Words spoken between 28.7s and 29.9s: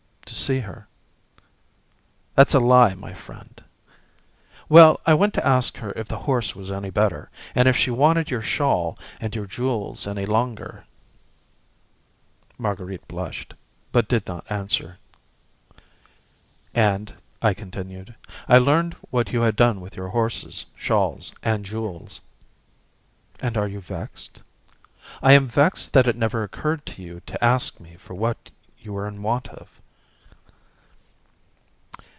you were in want of."